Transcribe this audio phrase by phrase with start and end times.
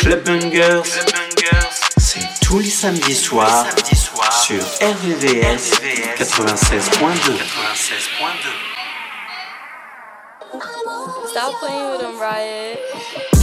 [0.00, 0.84] Club Bangers,
[1.96, 3.66] c'est tous les samedis soirs
[4.42, 5.72] sur RVVS
[6.18, 7.32] 96.2.
[11.30, 12.78] Stop playing with him, Riot.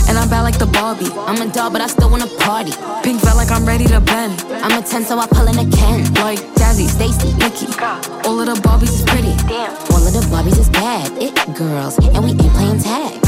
[0.08, 1.10] And I'm bad like the Barbie.
[1.28, 2.72] I'm a doll, but I still wanna party.
[3.04, 4.44] Pink felt like I'm ready to bend.
[4.64, 6.04] I'm a 10, so I pull in a Ken.
[6.16, 7.68] Like Jazzy, Stacy, Nikki.
[8.26, 9.36] All of the Barbies is pretty.
[9.48, 9.74] Damn.
[9.92, 11.12] All of the Barbies is bad.
[11.22, 13.23] It girls, and we ain't playing tag.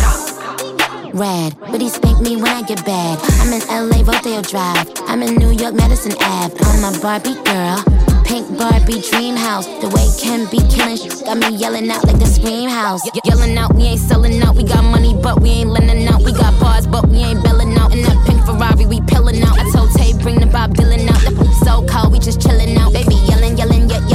[1.15, 3.17] Rad, but he spank me when I get bad.
[3.39, 4.91] I'm in LA, Rodeo Drive.
[5.07, 6.53] I'm in New York, Madison Ave.
[6.59, 7.79] I'm a Barbie girl.
[8.25, 9.65] Pink Barbie dream house.
[9.79, 13.05] The way Ken be killing shit got me yelling out like the scream house.
[13.05, 14.57] Ye- yelling out, we ain't selling out.
[14.57, 16.21] We got money, but we ain't lending out.
[16.21, 17.93] We got bars, but we ain't belling out.
[17.93, 19.57] In that pink Ferrari, we pillin' out.
[19.57, 21.21] I told Tay, bring the Bob Dylan out.
[21.23, 22.91] The so cold, we just chillin' out.
[22.91, 24.03] Baby, yelling, yelling, out.
[24.03, 24.14] It's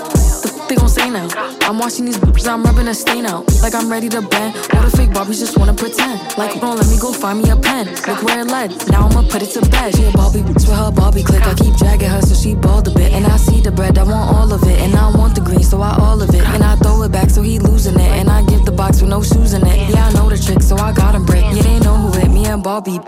[0.71, 1.27] they gon' say now.
[1.67, 3.43] I'm watching these bitches, I'm rubbing a stain out.
[3.61, 4.55] Like I'm ready to bend.
[4.73, 6.15] All the fake Barbies just wanna pretend.
[6.37, 7.87] Like, bro, let me go find me a pen.
[8.07, 8.71] Look where it led.
[8.89, 9.95] Now I'ma put it to bed.
[9.95, 11.45] She a Barbie bitch with her Barbie click.
[11.45, 13.11] I keep dragging her so she bald a bit.
[13.11, 14.79] And I see the bread, I want all of it.
[14.79, 16.43] And I want the green, so I all of it.
[16.55, 18.11] And I throw it back so he losing it.
[18.19, 19.89] And I give the box with no shoes in it.
[19.89, 21.43] Yeah, I know the trick, so I got him brick.
[21.51, 22.99] Yeah, they know who it, me and Barbie.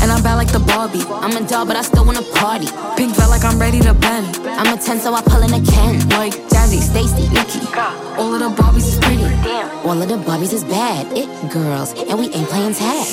[0.00, 1.04] And I'm bad like the Barbie.
[1.08, 2.68] I'm a doll, but I still wanna party.
[2.96, 4.36] Pink felt like I'm ready to bend.
[4.46, 6.08] I'm a 10, so I pull in a Ken.
[6.10, 7.60] Like Jazzy, Stacy, Nikki.
[8.18, 9.22] All of the Barbies is pretty.
[9.86, 11.06] All of the Barbies is bad.
[11.16, 13.06] It girls, and we ain't playing tag.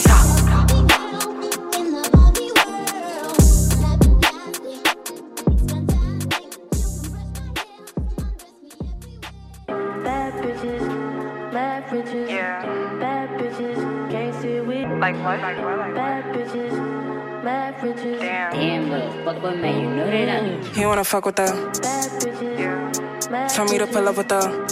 [10.03, 12.28] Bad bitches, mad riches.
[12.28, 12.66] Yeah.
[13.00, 14.83] Bad bitches, can't see we.
[14.97, 15.39] Like what?
[15.41, 15.78] Like what?
[15.78, 15.95] Like what?
[15.95, 18.19] Bad bitches, mad riches.
[18.19, 18.51] Damn.
[18.51, 21.45] Damn, motherfucker, man, you know that I He wanna fuck with her.
[21.84, 22.84] Bad bitches, Yeah.
[23.25, 24.68] Told me to pull up with her.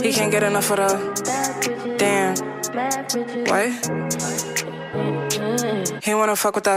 [0.00, 1.14] He can't get enough of her.
[1.98, 2.36] Damn.
[3.48, 3.68] What?
[6.04, 6.76] He wanna fuck with her.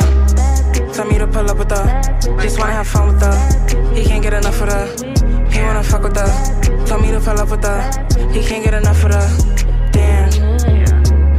[0.94, 2.01] Tell me to pull up with her.
[2.41, 3.94] Just wanna have fun with her.
[3.94, 4.88] He can't get enough of her.
[5.51, 6.85] He wanna fuck with her.
[6.88, 7.91] Tell me to pull up with her.
[8.31, 9.28] He can't get enough of her.
[9.91, 10.29] Damn.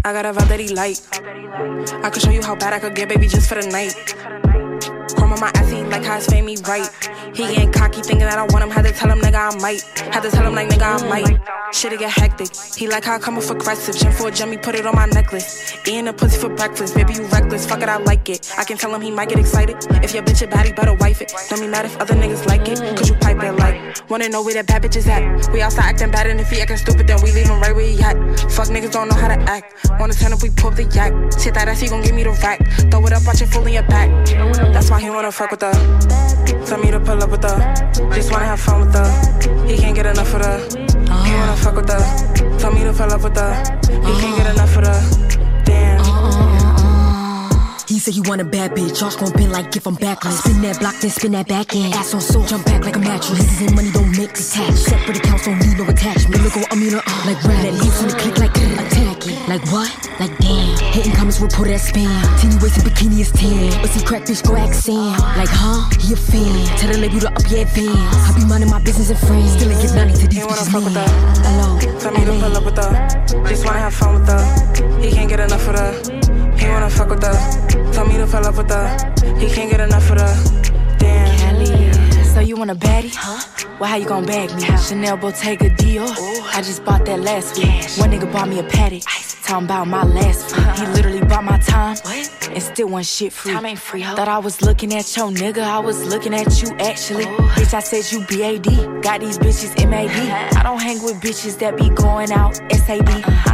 [0.05, 0.99] I got a vibe that he like.
[2.05, 3.97] I could show you how bad I could get, baby, just for the night.
[5.17, 6.89] Chrome on my ass, he like how his fame me right.
[7.34, 8.70] He getting cocky, thinking that I want him.
[8.70, 9.82] Had to tell him, nigga, I might.
[10.12, 11.41] Had to tell him, like, nigga, I might.
[11.72, 12.48] Shit'll get hectic.
[12.76, 13.97] He like how I come off aggressive.
[13.97, 15.75] Jump for a jummy, put it on my necklace.
[15.87, 16.94] Eating a pussy for breakfast.
[16.94, 17.66] Baby, you reckless.
[17.66, 18.53] Fuck it, I like it.
[18.59, 19.76] I can tell him he might get excited.
[20.04, 21.32] If your bitch a baddie, better wife it.
[21.48, 22.78] Don't be mad if other niggas like it.
[22.97, 24.10] Cause you pipe it like.
[24.10, 25.50] Wanna know where that bad bitch is at.
[25.50, 27.87] We outside acting bad, and if he acting stupid, then we leave him right where
[27.87, 28.16] he at.
[28.53, 29.91] Fuck niggas don't know how to act.
[29.99, 31.12] Wanna turn up, we pull the yak.
[31.41, 32.60] Shit that ass, he gon' give me the rack.
[32.91, 34.10] Throw it up, watch it full in your back.
[34.75, 35.72] That's why he wanna fuck with her.
[36.66, 37.75] Tell me to pull with her.
[38.15, 39.66] Just wanna have fun with her.
[39.66, 40.59] He can't get enough of her.
[41.25, 42.59] He wanna fuck with her.
[42.59, 43.53] Tell me to pull up with her.
[44.06, 45.31] He can't get enough of her.
[48.05, 48.15] Damn.
[48.15, 48.99] you want a bad bitch.
[48.99, 50.39] Josh gon' bend like if I'm backless.
[50.39, 51.95] Spin that block, then spin that back end.
[51.95, 53.39] Ass on soul, jump back like a mattress.
[53.39, 54.79] Misses and money don't mix attached.
[54.79, 56.43] Separate accounts don't need no attachment.
[56.43, 57.62] Look on Amina, uh, like rap.
[57.62, 59.39] That leaves on the click like attack it.
[59.49, 59.91] Like what?
[60.19, 60.79] Like damn.
[60.91, 62.11] Hitting comments report that spam.
[62.41, 63.71] Teeny waist and bikini is tan.
[63.83, 65.15] Pussy crack bitch go ask Sam.
[65.39, 65.87] Like huh?
[66.01, 66.67] He a fan.
[66.79, 68.15] Tell the label to up your advance.
[68.27, 69.53] I be minding my business and friends.
[69.55, 71.07] Still ain't get nothing to these bitches fuck with man.
[71.07, 71.43] her.
[71.47, 72.01] Hello.
[72.01, 72.91] Tell me to pull up with her.
[73.47, 74.43] Just wanna have fun with her.
[74.99, 76.22] He can't get enough of her.
[76.72, 77.21] Wanna fuck with.
[77.93, 79.38] Tell me to pull up with her.
[79.38, 80.97] He can't get enough of her.
[80.99, 81.38] Damn.
[81.38, 81.93] Kelly,
[82.25, 83.15] so you want a baddie?
[83.15, 83.41] Huh?
[83.78, 84.62] Well, how you gon' bag me?
[84.78, 86.06] Chanel Bottega Dior.
[86.06, 86.43] Ooh.
[86.55, 87.66] I just bought that last week.
[87.99, 89.03] One nigga bought me a paddock.
[89.43, 90.66] Talking about my last freak.
[90.66, 90.87] Uh-huh.
[90.87, 91.97] He literally bought my time
[92.53, 93.53] and still want shit free.
[93.53, 94.15] Time ain't free, ho.
[94.15, 95.62] Thought I was looking at your nigga.
[95.62, 97.25] I was looking at you actually.
[97.25, 99.03] Bitch, I said you BAD.
[99.03, 100.11] Got these bitches MAD.
[100.56, 103.08] I don't hang with bitches that be going out SAB.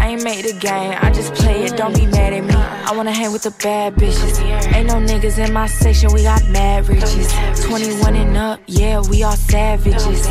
[0.08, 0.96] I ain't made the game.
[1.02, 1.76] I just play it.
[1.76, 2.54] Don't be mad at me.
[2.54, 4.40] I wanna hang with the bad bitches.
[4.72, 6.14] Ain't no niggas in my section.
[6.14, 7.28] We got mad riches.
[7.66, 8.58] 21 and up.
[8.66, 10.26] Yeah, we all savages.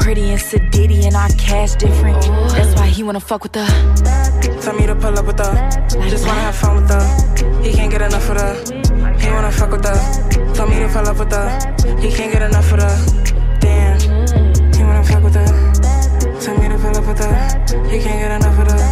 [0.00, 2.22] Pretty and sedity and our cash different.
[2.56, 3.66] That's why he wanna fuck with the.
[4.62, 5.54] Tell me to pull up with her.
[6.08, 7.04] Just wanna have fun with her.
[7.62, 8.54] He can't get enough of her.
[9.20, 10.54] He wanna fuck with her.
[10.54, 12.00] Tell me to pull up with her.
[12.00, 12.96] He can't get enough of her.
[13.60, 14.00] Damn.
[14.72, 15.72] He wanna fuck with her.
[16.40, 17.34] Tell me to pull up with her.
[17.90, 18.91] He can't get enough of her.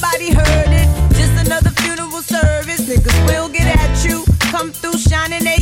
[0.00, 0.88] nobody heard it.
[1.14, 2.80] Just another funeral service.
[2.82, 4.24] Niggas will get at you.
[4.50, 5.59] Come through shining they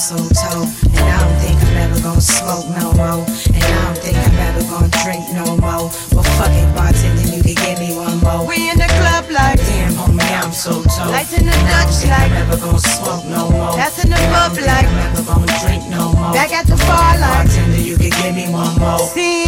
[0.00, 0.64] so tall.
[0.64, 3.20] And I don't think I'm ever gonna smoke no more.
[3.52, 5.92] And I don't think I'm ever gonna drink no more.
[6.16, 8.48] Well, fuck it, bartender, you can give me one more.
[8.48, 11.12] We in the club like damn, homie, I'm so tall.
[11.12, 13.76] Lights in the Dutch like I'm ever gonna smoke no more.
[13.76, 16.32] That's in the pub like I'm gonna drink no more.
[16.32, 19.04] Back at the bar like bartender, you can give me one more.
[19.12, 19.39] See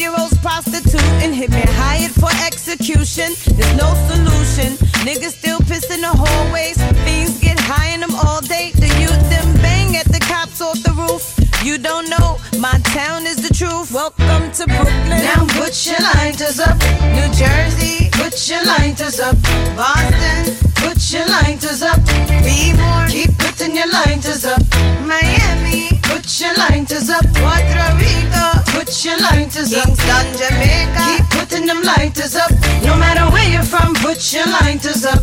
[0.00, 3.36] year old's prostitute and hitman hired for execution.
[3.54, 4.72] There's no solution.
[5.04, 6.78] Niggas still piss in the hallways.
[7.04, 8.72] Things get high in them all day.
[8.74, 11.22] The youth them bang at the cops off the roof.
[11.62, 13.92] You don't know, my town is the truth.
[13.92, 15.20] Welcome to Brooklyn.
[15.28, 16.78] Now put your lighters up.
[17.12, 19.36] New Jersey, put your lighters up.
[29.70, 30.98] Kingston, Jamaica.
[31.06, 32.50] Keep putting them lighters up.
[32.82, 35.22] No matter where you're from, put your lighters up.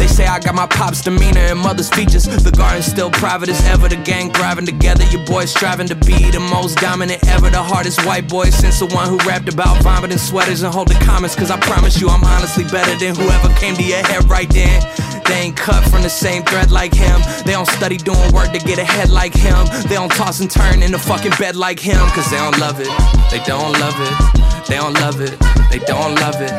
[0.00, 2.24] They say I got my pop's demeanor and mother's features.
[2.24, 3.86] The garden's still private as ever.
[3.86, 5.04] The gang thriving together.
[5.12, 7.50] Your boys striving to be the most dominant ever.
[7.50, 11.36] The hardest white boy since the one who rapped about vomiting sweaters and holding comments.
[11.36, 14.80] Cause I promise you, I'm honestly better than whoever came to your head right then.
[15.26, 17.20] They ain't cut from the same thread like him.
[17.44, 19.66] They don't study doing work to get ahead like him.
[19.84, 22.00] They don't toss and turn in the fucking bed like him.
[22.16, 22.88] Cause they don't love it.
[23.30, 24.66] They don't love it.
[24.66, 25.36] They don't love it.
[25.68, 26.56] They don't love it.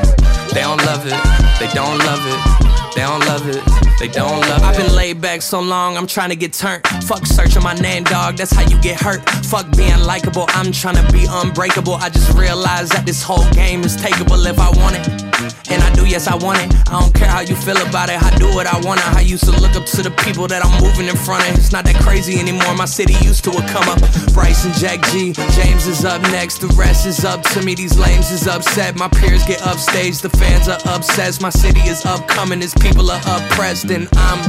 [0.54, 1.18] They don't love it.
[1.58, 2.81] They don't love it.
[2.96, 3.64] They don't love it.
[4.00, 4.64] They don't love it.
[4.64, 6.86] I've been laid back so long, I'm trying to get turned.
[7.06, 8.36] Fuck searching my name, dog.
[8.36, 9.28] That's how you get hurt.
[9.46, 10.46] Fuck being likable.
[10.50, 11.96] I'm trying to be unbreakable.
[11.96, 15.31] I just realized that this whole game is takeable if I want it.
[15.70, 16.74] And I do, yes, I want it.
[16.90, 18.22] I don't care how you feel about it.
[18.22, 19.00] I do what I want.
[19.16, 21.56] I used to look up to the people that I'm moving in front of.
[21.56, 22.74] It's not that crazy anymore.
[22.76, 24.00] My city used to a come up.
[24.34, 25.34] Bryce and Jack G.
[25.56, 26.60] James is up next.
[26.60, 27.76] The rest is up to me.
[27.76, 28.96] These lames is upset.
[28.98, 30.20] My peers get upstage.
[30.20, 31.42] The fans are obsessed.
[31.42, 32.60] My city is upcoming.
[32.60, 33.90] These people are oppressed.
[33.90, 34.42] And I'm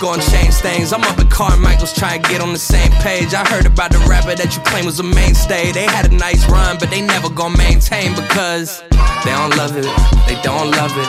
[0.00, 0.92] gonna change things.
[0.92, 3.34] I'm up at Carmichael's trying to get on the same page.
[3.34, 5.72] I heard about the rapper that you claim was a mainstay.
[5.72, 8.82] They had a nice run, but they never gonna maintain because
[9.24, 9.84] they don't love it.
[10.26, 11.08] They don't love it.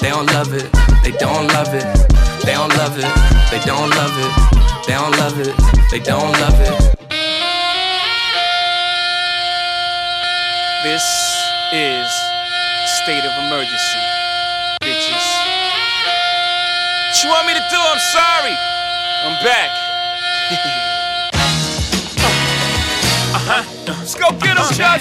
[0.00, 0.68] They don't love it.
[1.04, 1.84] They don't love it.
[2.44, 3.06] They don't love it.
[3.50, 4.32] They don't love it.
[4.86, 5.54] They don't love it.
[5.90, 6.96] They don't love it.
[10.82, 11.04] This
[11.72, 12.10] is
[12.86, 13.98] state of emergency,
[14.82, 15.24] bitches.
[17.06, 17.78] What you want me to do?
[17.78, 18.56] I'm sorry.
[19.24, 19.70] I'm back.
[23.32, 23.62] uh huh.
[23.86, 25.00] Let's go get him, Chuck.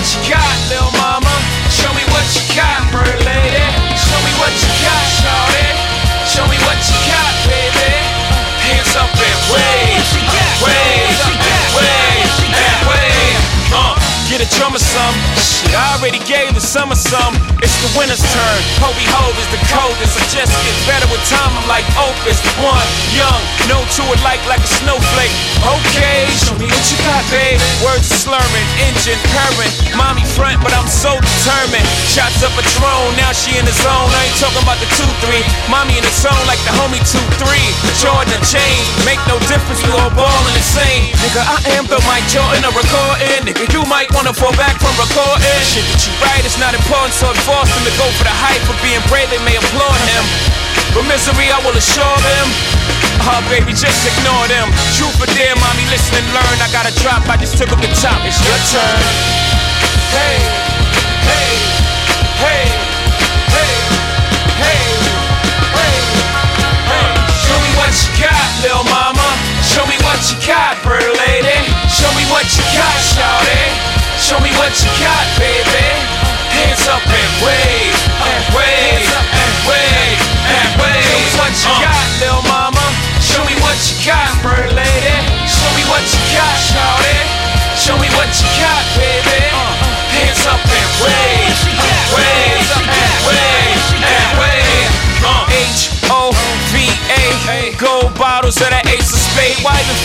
[0.00, 1.28] What you got, little mama.
[1.68, 3.60] Show me what you got, bird lady.
[4.00, 5.68] Show me what you got, shawty.
[6.24, 7.92] Show me what you got, baby.
[8.64, 10.00] Hands up and wave,
[10.64, 12.32] wave, and wave,
[12.88, 13.40] wave.
[13.76, 13.92] Uh,
[14.30, 15.39] get a drummer some.
[15.76, 17.36] I already gave the summer some.
[17.62, 18.60] It's the winter's turn.
[18.82, 20.16] Hovi Hov is the coldest.
[20.18, 21.52] I just get better with time.
[21.54, 25.34] I'm like Opus, one young, no to it like like a snowflake.
[25.60, 27.60] Okay, show me what you got, babe.
[27.84, 29.72] Words slurring, engine purring.
[29.94, 31.86] Mommy front, but I'm so determined.
[32.08, 34.10] Shots up a drone, now she in the zone.
[34.16, 35.44] I ain't talking about the two three.
[35.68, 37.66] Mommy in the zone like the homie two three.
[38.00, 39.84] Jordan and chain, make no difference.
[39.84, 41.12] We all ballin' the same.
[41.20, 43.44] Nigga, I am the Mike Jordan of recording.
[43.44, 45.59] Nigga, you might wanna fall back from recording.
[45.60, 48.34] Shit that you write is not important, so it forced him to go for the
[48.34, 49.30] hype for being brave.
[49.30, 50.24] They may applaud him.
[50.90, 52.46] But misery, I will assure them.
[53.22, 54.66] Ah, baby, just ignore them.
[54.98, 56.56] Truth or dare, mommy, listen and learn.
[56.58, 58.18] I got a drop, I just took up the top.
[58.26, 58.98] It's your turn.
[60.10, 60.42] Hey,
[61.28, 61.54] hey,
[62.42, 62.66] hey,
[63.54, 63.74] hey,
[64.58, 64.82] hey,
[65.76, 65.94] hey,
[66.90, 67.10] hey.
[67.46, 69.28] Show me what you got, little mama.
[69.62, 71.62] Show me what you got, bird lady.
[71.86, 73.62] Show me what you got, shawty.
[74.18, 75.24] Show me what you got,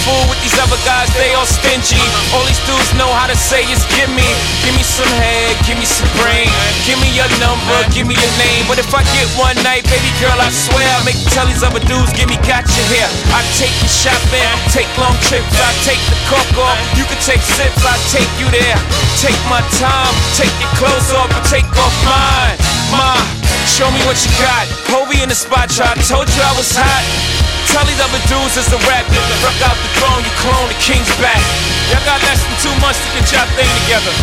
[0.05, 1.09] fool with these other guys?
[1.17, 1.99] They all stingy.
[2.31, 4.25] All these dudes know how to say is give me,
[4.61, 6.47] give me some head, give me some brain,
[6.85, 8.69] give me your number, give me your name.
[8.69, 11.81] But if I get one night, baby girl, I swear I'll make tell these other
[11.89, 13.09] dudes, give me gotcha here.
[13.33, 16.77] I take you shopping, take long trips, I take the coke off.
[16.93, 18.77] You can take sips, I take you there.
[19.17, 22.55] Take my time, take your clothes off, take off mine.
[22.93, 23.17] My,
[23.65, 24.69] show me what you got.
[24.93, 27.44] Hovi in the spot, I Told you I was hot.
[27.75, 29.03] Tell these other dudes it's a rap.
[29.11, 31.43] Nigga, rock out the throne, you clone the king's back.
[31.91, 34.15] Y'all got less than two months to get y'all thing together.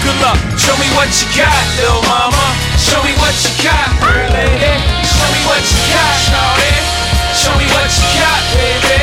[0.00, 0.40] Good luck.
[0.56, 2.40] Show me what you got, little mama.
[2.80, 4.72] Show me what you got, bird lady.
[5.04, 6.72] Show me what you got, shawty.
[7.36, 8.96] Show me what you got, baby.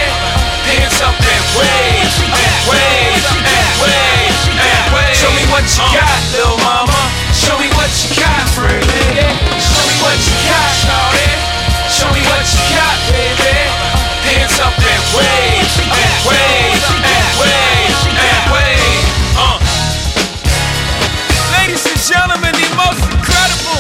[0.65, 5.13] Hands up and wave, and wave, and wave, and wave.
[5.13, 7.01] Show me what you got, little mama.
[7.37, 9.29] Show me what you got, bird lady.
[9.61, 11.29] Show me what you got, shawty.
[11.85, 13.60] Show me what you got, baby.
[19.37, 19.57] Uh.
[21.55, 23.79] Ladies and gentlemen, the most incredible.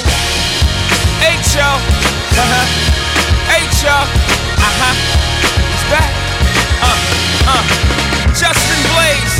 [1.19, 1.75] Hey, y'all.
[2.39, 2.65] Uh-huh.
[4.07, 4.95] uh-huh.
[5.75, 6.11] He's back.
[6.79, 6.95] Uh,
[7.51, 7.63] uh.
[8.31, 9.35] Justin Blaze.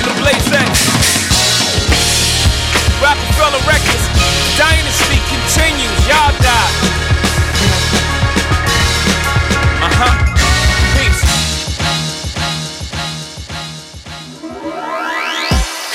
[0.00, 0.72] The Blaze X.
[3.68, 4.04] Records.
[4.56, 4.95] Dynasty.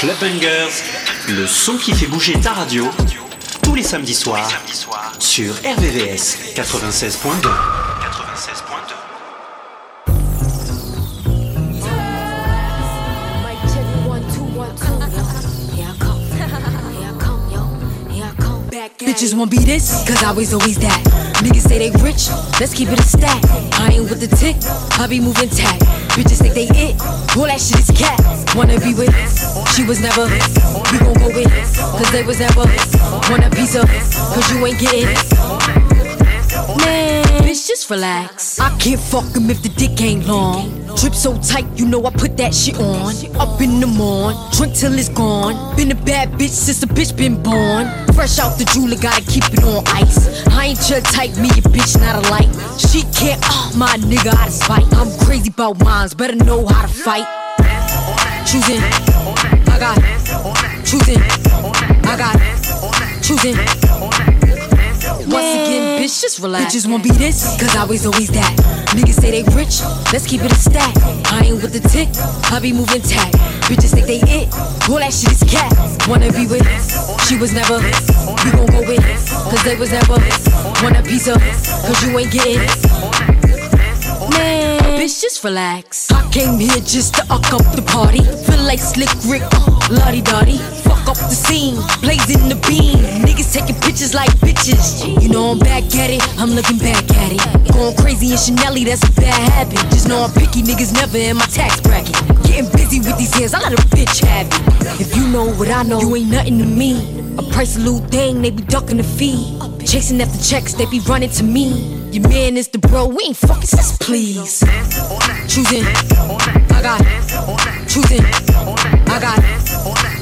[0.07, 0.71] Bangers,
[1.29, 2.89] le son qui fait bouger ta radio,
[3.61, 4.49] tous les samedis soirs,
[5.19, 7.47] sur RVVS 96.2.
[19.05, 21.03] Bitches won't be this, cause I was always that.
[21.43, 22.29] Niggas say they rich,
[22.59, 23.43] let's keep it a stack.
[23.73, 24.55] I ain't with the tick,
[24.99, 25.79] I be moving tack.
[26.11, 27.01] Bitches think they it,
[27.37, 28.19] all that shit is cat.
[28.55, 29.13] Wanna be with,
[29.73, 30.25] she was never.
[30.91, 32.65] We gon' go with, cause they was never.
[33.31, 35.05] Want a piece of, cause you ain't getting.
[36.83, 38.59] Man, bitch, just relax.
[38.59, 40.80] I can't fuck him if the dick ain't long.
[40.97, 43.13] Drip so tight, you know I put that shit on.
[43.39, 45.75] Up in the morn, drink till it's gone.
[45.75, 47.87] Been a bad bitch since the bitch been born.
[48.13, 50.45] Fresh out the jeweler, gotta keep it on ice.
[50.47, 52.49] I ain't your type, me a bitch, not a light.
[52.79, 54.85] She can't, oh my nigga, out of spite.
[54.93, 57.25] I'm crazy about mines, better know how to fight.
[58.45, 58.81] Choosing,
[59.69, 59.97] I got
[60.85, 61.21] choosing,
[62.03, 62.37] I got
[63.21, 63.90] choosing.
[65.31, 66.75] Once again, bitch, just relax.
[66.75, 68.51] Bitches won't be this, cause I was always that.
[68.91, 69.79] Niggas say they rich,
[70.11, 70.93] let's keep it a stack.
[71.31, 72.09] I ain't with the tick,
[72.51, 73.31] I be moving tack.
[73.71, 74.51] Bitches think they it,
[74.89, 75.71] all that shit is cat.
[76.09, 76.67] Wanna be with,
[77.27, 77.79] she was never.
[78.43, 78.99] We gon' go with,
[79.47, 80.19] cause they was never.
[80.83, 83.30] Want a piece of, cause you ain't getting.
[84.31, 86.11] Man, bitch, just relax.
[86.11, 88.23] I came here just to uck up the party.
[88.45, 89.43] Feel like Slick Rick,
[89.89, 90.57] La Di Da Di.
[90.83, 92.97] Fuck up the scene, blazing the beam.
[93.25, 95.03] Niggas taking pictures like bitches.
[95.21, 97.73] You know I'm back at it, I'm looking back at it.
[97.73, 99.79] Going crazy in Chanel, that's a bad habit.
[99.91, 102.15] Just know I'm picky, niggas never in my tax bracket.
[102.43, 105.01] Getting busy with these hands, I let a bitch have it.
[105.01, 107.19] If you know what I know, you ain't nothing to me.
[107.37, 109.57] A price a little thing, they be ducking the fee.
[109.85, 112.00] Chasing after checks, they be running to me.
[112.11, 114.59] Your man is the bro, we ain't fucking sis, please.
[115.47, 115.85] Choosing,
[116.67, 116.99] I got
[117.87, 118.25] choosing,
[119.07, 119.39] I got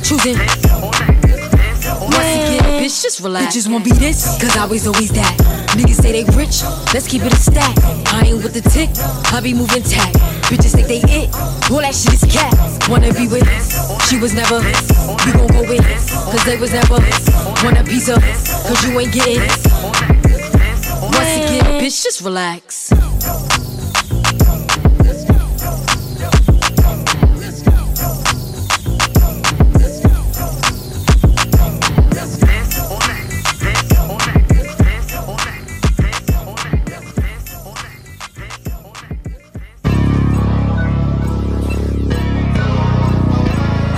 [0.04, 0.38] choosing.
[1.98, 3.56] Once again, bitch, just relax.
[3.56, 5.36] Bitches won't be this, cause I was always that.
[5.74, 6.62] Niggas say they rich,
[6.94, 7.76] let's keep it a stack.
[8.14, 8.92] I ain't with the tick,
[9.34, 10.14] I be moving tack.
[10.46, 11.34] Bitches think they it,
[11.72, 12.54] all that shit is cat.
[12.88, 13.50] Wanna be with,
[14.06, 14.60] she was never.
[15.26, 15.82] We gon' go with,
[16.30, 17.02] cause they was never.
[17.66, 20.19] Want a piece of, cause you ain't getting.
[21.20, 22.90] Once again, bitch, just relax.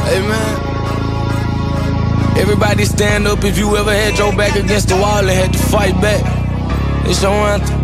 [0.08, 0.58] Hey man.
[2.40, 5.60] Everybody stand up if you ever had your back against the wall and had to
[5.60, 6.41] fight back.
[7.10, 7.82] It's your anthem.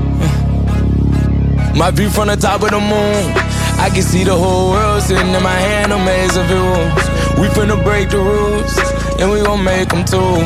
[1.77, 3.47] My view from the top of the moon.
[3.79, 7.05] I can see the whole world sitting in my hand, a maze of views.
[7.37, 8.73] We finna break the rules,
[9.21, 10.41] and we gon' make them too.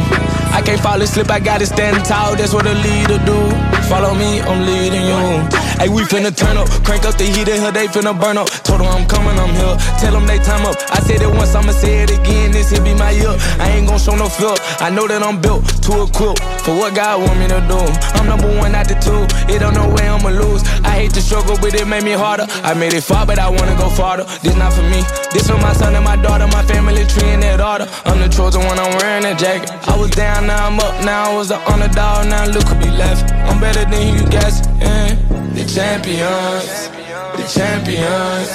[0.52, 3.40] I can't fall asleep, I gotta stand tall, that's what a leader do.
[3.88, 5.48] Follow me, I'm leading you.
[5.82, 8.46] Hey, we finna turn up, crank up the heat in here, they finna burn up.
[8.62, 9.74] Told them I'm coming, I'm here.
[9.98, 10.78] Tell them they time up.
[10.94, 12.52] I said it once, I'ma say it again.
[12.54, 13.34] This here be my year.
[13.58, 14.54] I ain't gon' show no fear.
[14.78, 17.82] I know that I'm built to equip for what God want me to do.
[18.14, 19.26] I'm number one out the two.
[19.50, 20.62] It don't know where I'ma lose.
[20.86, 22.46] I hate to struggle, but it made me harder.
[22.62, 24.30] I made it far, but I wanna go farther.
[24.46, 25.02] This not for me.
[25.34, 27.90] This for my son and my daughter, my family tree and that order.
[28.06, 29.74] I'm the chosen one, I'm wearing that jacket.
[29.90, 30.94] I was down, now I'm up.
[31.02, 33.34] Now I was the underdog, now look who be left.
[33.50, 34.62] I'm better than you guys.
[34.78, 35.41] Yeah.
[35.62, 36.90] The champions,
[37.38, 38.52] the champions.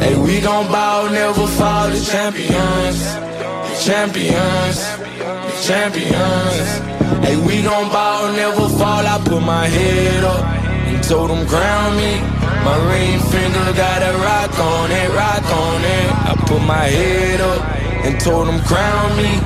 [0.00, 1.88] Hey, we gon' bow, never fall.
[1.90, 4.78] The champions, the champions,
[5.18, 6.68] the champions.
[7.26, 9.04] Hey, we gon' bow, never fall.
[9.04, 12.20] I put my head up and told them crown me.
[12.62, 16.08] My ring finger got a rock on it, rock on it.
[16.30, 19.36] I put my head up and told them crown me.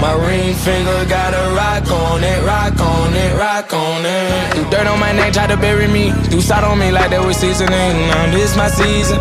[0.00, 4.54] My ring finger got a rock on it, rock on it, rock on it.
[4.54, 6.12] Threw dirt on my neck, tried to bury me.
[6.30, 7.94] Threw salt on me like that was seasoning.
[8.10, 9.18] Now this my season.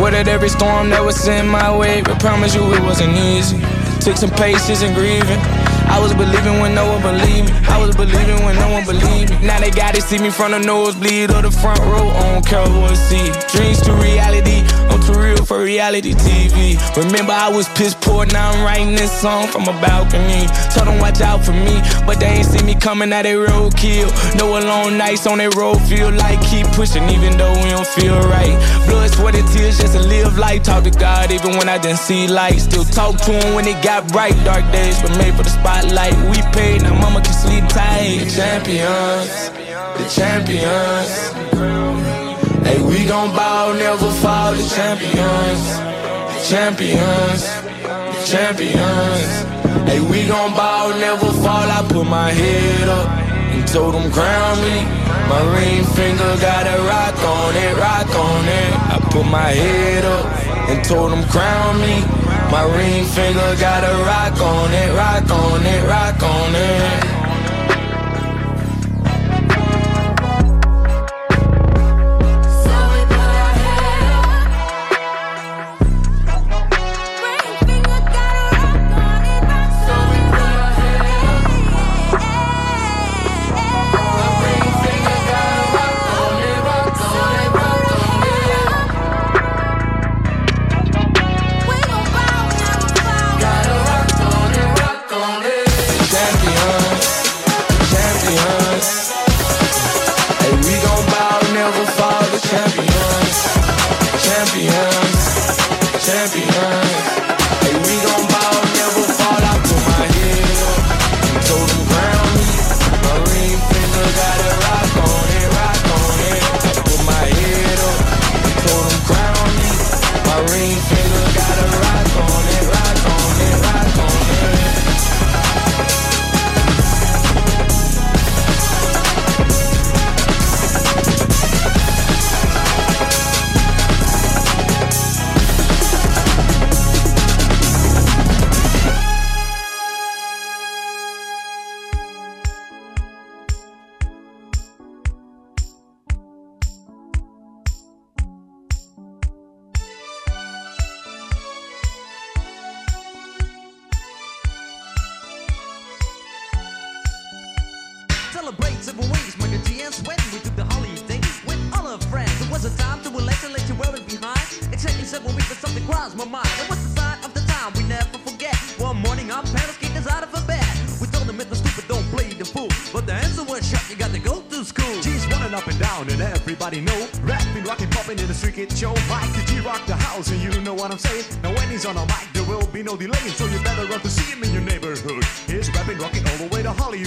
[0.00, 3.58] Weathered every storm that was in my way, but promise you it wasn't easy.
[4.00, 5.73] Took some patience and grieving.
[5.88, 7.56] I was believing when no one believed me.
[7.68, 9.46] I was believing when no one believed me.
[9.46, 12.04] Now they gotta see me from the nosebleed or the front row.
[12.44, 13.32] Care what see.
[13.56, 14.60] Dreams to reality.
[14.90, 16.76] I'm too real for reality TV.
[16.96, 20.46] Remember I was piss poor, now I'm writing this song from a balcony.
[20.74, 24.12] Told them watch out for me, but they ain't see me coming out they roadkill.
[24.38, 28.20] No alone nights on that road feel like keep pushing even though we don't feel
[28.28, 28.54] right.
[28.86, 30.62] Blood, sweat, and tears just to live life.
[30.62, 32.60] Talk to God even when I didn't see light.
[32.60, 34.36] Still talk to him when it got bright.
[34.44, 36.14] Dark days were made for the spotlight.
[36.30, 38.20] We paid, now mama can sleep tight.
[38.20, 39.50] The champions,
[39.98, 41.12] the champions.
[42.66, 44.52] Hey, we gon' bow, never fall.
[44.52, 45.62] The champions,
[46.32, 47.42] the champions,
[47.82, 49.28] the champions.
[49.88, 51.68] Hey, we gon' ball, never fall.
[51.78, 53.08] I put my head up
[53.52, 54.76] and told them crown me.
[55.28, 58.70] My ring finger got a rock on it, rock on it.
[58.94, 60.26] I put my head up
[60.70, 62.23] and told them crown me.
[62.54, 67.23] My ring finger got a rock on it, rock on it, rock on it.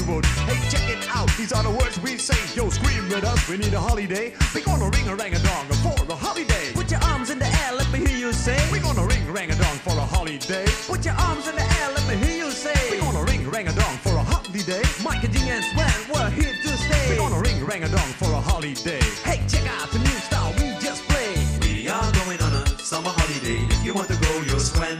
[0.07, 3.49] Hollywood Hey check it out, these are the words we say Yo scream with us,
[3.49, 6.89] we need a holiday We gonna ring a rang a dong for a holiday Put
[6.91, 8.57] your arms in the air, let me hear you say.
[8.71, 11.87] We gonna ring rang a dong for a holiday Put your arms in the air,
[11.93, 12.77] let me hear you say.
[12.91, 16.55] We gonna ring rang a dong for a holiday Michael G and Sweat, we're here
[16.55, 17.09] to stay.
[17.11, 20.53] We gonna ring rang a dong for a holiday Hey, check out the new style
[20.59, 21.43] we just played.
[21.63, 23.59] We are going on a summer holiday.
[23.75, 24.99] If you want to go, you'll swim.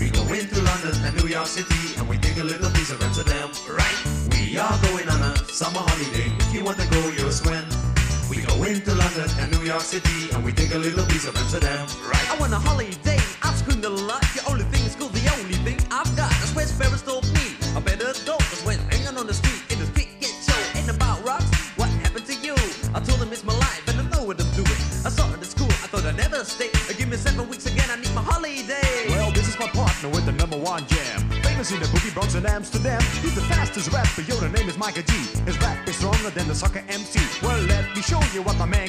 [0.00, 3.00] We go into London and New York City, and we take a little piece of
[3.02, 3.50] Amsterdam.
[3.70, 4.11] Right?
[5.62, 6.26] Summer holiday.
[6.40, 7.64] If you want to go, you'll swim.
[8.28, 11.36] We go into London and New York City, and we take a little piece of
[11.36, 11.86] Amsterdam.
[12.10, 12.30] Right?
[12.32, 13.21] I want a holiday.
[34.96, 37.20] Name is Micah His rap is stronger than the soccer MC.
[37.42, 38.81] Well, let me show you what my man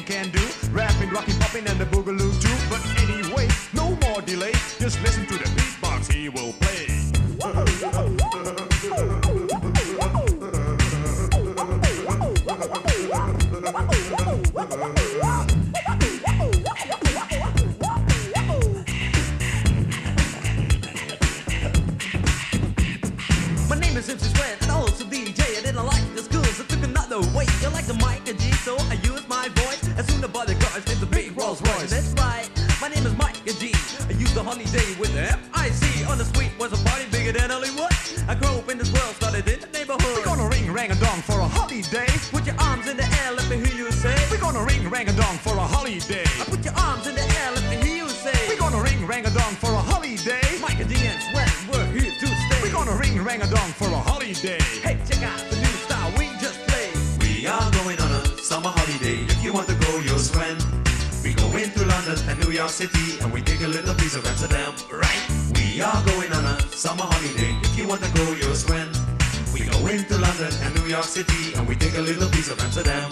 [45.84, 46.24] holiday.
[46.39, 48.32] I put your arms in the air, let me hear you say.
[48.48, 50.39] We're gonna ring rang a dong for a holiday.
[50.62, 52.60] Mike and G and Sweat, we're here to stay.
[52.63, 54.63] We're gonna ring rang a dong for a holiday.
[54.80, 56.96] Hey, check out the new style we just played.
[57.19, 59.28] We are going on a summer holiday.
[59.28, 60.56] If you want to go, you'll swim.
[61.22, 64.26] We go into London and New York City, and we take a little piece of
[64.26, 64.72] Amsterdam.
[64.88, 65.24] Right?
[65.60, 67.52] We are going on a summer holiday.
[67.67, 68.88] If you want to go, you'll swim.
[69.52, 72.58] We go into London and New York City, and we take a little piece of
[72.62, 73.12] Amsterdam.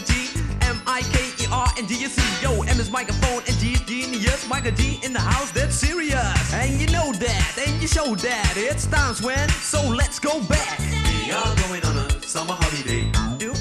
[0.91, 2.21] I K E R and C.
[2.43, 4.45] Yo, M is microphone and G is genius.
[4.49, 6.53] Michael G in the house, that's serious.
[6.53, 8.53] And you know that, and you show that.
[8.57, 10.79] It's times when, so let's go back.
[10.79, 13.09] We are going on a summer holiday.
[13.39, 13.53] We're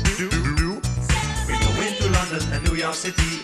[1.77, 3.39] going to London and New York City.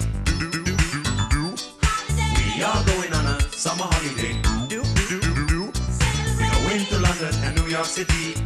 [2.57, 4.35] We are going on a summer holiday.
[4.69, 4.83] We're
[6.65, 8.46] going to London and New York City.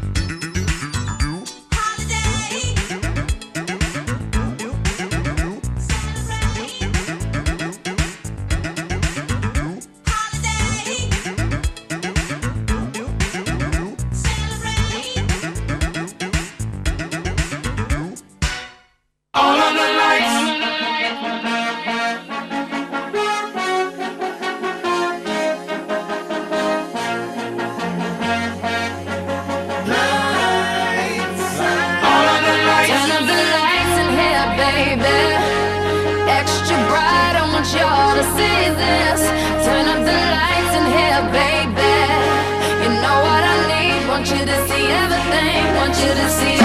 [46.02, 46.59] You see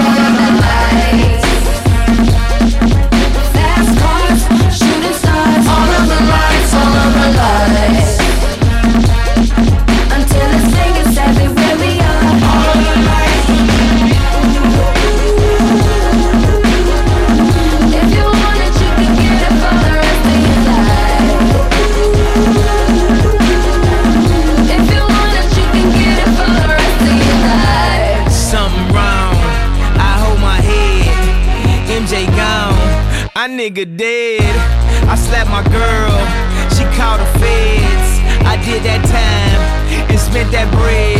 [35.56, 36.16] my girl.
[36.76, 38.10] She called the feds.
[38.44, 39.60] I did that time
[40.12, 41.16] and spent that bread.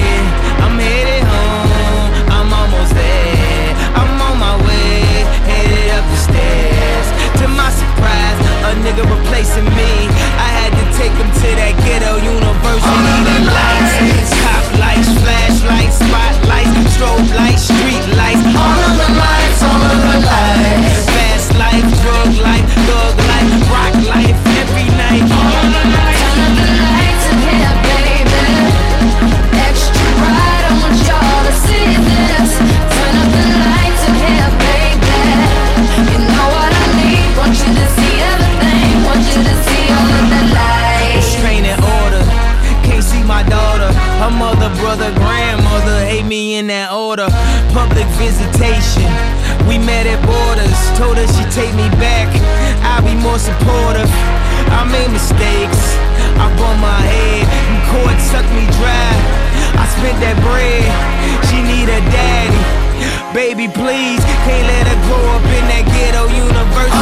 [0.60, 2.12] I'm headed home.
[2.28, 3.72] I'm almost there.
[3.96, 5.24] I'm on my way.
[5.48, 7.06] Headed up the stairs.
[7.40, 9.92] To my surprise, a nigga replacing me.
[10.36, 13.16] I had to take him to that ghetto university.
[13.24, 18.44] The lights, top lights, flashlights, spotlights, strobe lights, street lights.
[18.52, 19.35] All of the lights,
[44.96, 47.28] mother, grandmother hate me in that order.
[47.76, 49.04] Public visitation,
[49.68, 50.76] we met at borders.
[50.96, 52.28] Told her she take me back,
[52.80, 54.08] I'll be more supportive.
[54.72, 55.80] I made mistakes,
[56.40, 59.12] I bumped my head, and court sucked me dry.
[59.76, 60.88] I spent that bread,
[61.52, 62.62] she need a daddy.
[63.36, 66.96] Baby, please, can't let her grow up in that ghetto university.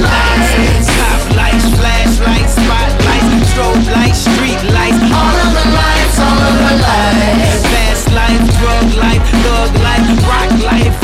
[0.00, 4.96] Lights, top lights, flashlights, spotlights, strobe lights, street lights.
[5.12, 5.93] All of the lights,
[6.80, 7.62] lights.
[7.72, 11.03] Fast life, drug life, thug life, rock life,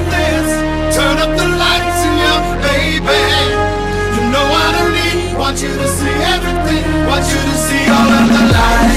[5.51, 7.07] Want you to see everything.
[7.07, 8.90] Want you to see all of the lights.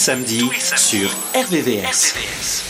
[0.00, 2.14] Tous les samedis sur RVVS.
[2.14, 2.69] cold.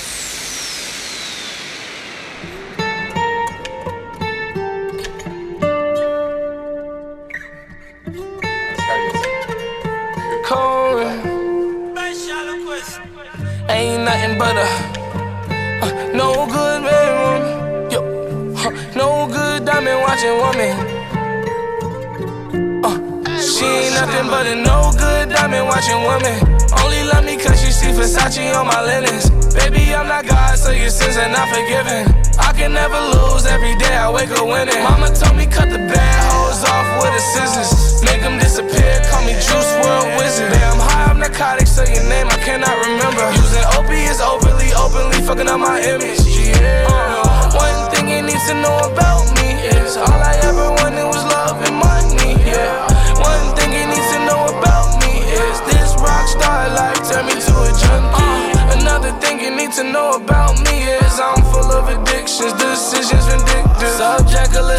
[34.21, 34.85] Wake up winning.
[34.85, 38.05] Mama told me cut the bad hoes off with the scissors.
[38.05, 40.53] Make them disappear, call me Juice WRLD Wizard.
[40.53, 43.25] Damn high, I'm narcotics, so your name I cannot remember.
[43.41, 46.21] Using opiates openly, openly fucking up my image.
[46.37, 46.85] Yeah.
[46.93, 51.25] Uh, one thing you need to know about me is all I ever wanted was
[51.25, 52.37] love and money.
[52.45, 52.77] Yeah.
[53.25, 57.41] One thing you need to know about me is this rock star life turned me
[57.41, 58.21] to a junkie.
[58.21, 63.20] Uh, Another thing you need to know about me is I'm full of addictions, decisions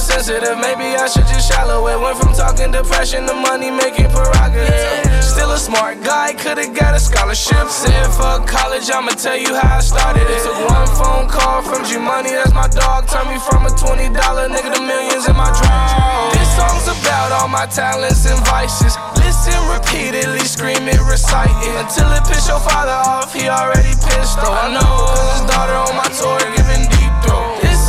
[0.01, 1.97] sensitive, maybe I should just shallow it.
[2.01, 5.05] Went from talking depression to money making prerogative.
[5.23, 7.69] Still a smart guy, could've got a scholarship.
[7.69, 10.41] Said fuck college, I'ma tell you how I started it.
[10.41, 13.07] Took one phone call from G Money, that's my dog.
[13.07, 16.33] Turned me from a $20 nigga to millions in my draw.
[16.33, 18.97] This song's about all my talents and vices.
[19.21, 21.75] Listen repeatedly, scream it, recite it.
[21.77, 24.51] Until it piss your father off, he already pissed though.
[24.51, 26.37] I know, cause his daughter on my tour.
[26.57, 26.60] This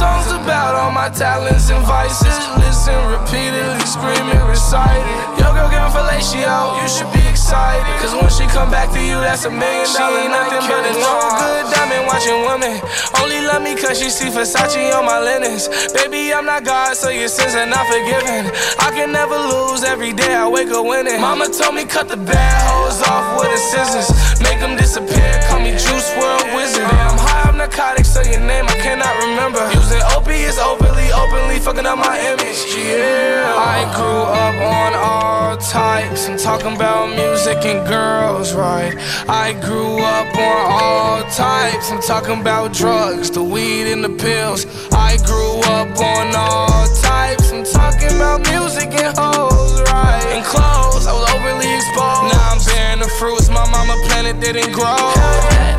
[0.02, 2.36] song's about all my talents and vices.
[2.58, 5.22] Listen repeatedly, scream it, recite it.
[5.38, 7.86] Yo, girl, get fellatio, you should be excited.
[8.02, 11.14] Cause when she come back to you, that's a million dollar nothing but a no
[11.38, 12.74] good diamond watching woman.
[13.22, 15.70] Only love me cause she see Versace on my linens.
[15.94, 18.50] Baby, I'm not God, so your sins are not forgiven.
[18.82, 21.20] I can never lose, every day I wake up winning.
[21.20, 24.08] Mama told me cut the bad hoes off with the scissors.
[24.42, 26.90] Make them disappear, call me Juice WRLD Wizard.
[26.90, 27.31] I'm
[27.62, 29.62] narcotics, so your name I cannot remember.
[29.78, 32.60] Using opiates openly, openly fucking up my image.
[32.74, 36.28] Yeah, I grew up on all types.
[36.28, 38.94] I'm talking about music and girls, right?
[39.28, 41.92] I grew up on all types.
[41.92, 44.66] I'm talking about drugs, the weed and the pills.
[44.92, 47.52] I grew up on all types.
[47.52, 50.24] I'm talking about music and hoes, right?
[50.34, 52.22] And clothes, I was overly exposed.
[52.34, 55.71] Now I'm bearing the fruits my mama planted didn't grow.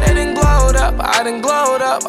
[0.99, 2.03] Up, I didn't glowed up.